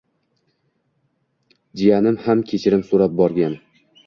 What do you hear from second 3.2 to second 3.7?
borgan